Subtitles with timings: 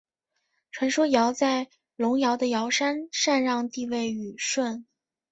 [0.71, 4.87] 传说尧在隆尧的尧山禅让帝位予舜。